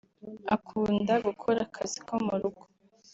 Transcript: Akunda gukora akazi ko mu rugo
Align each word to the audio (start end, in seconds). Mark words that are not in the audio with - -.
Akunda 0.55 1.13
gukora 1.27 1.59
akazi 1.67 1.99
ko 2.07 2.13
mu 2.25 2.33
rugo 2.41 2.63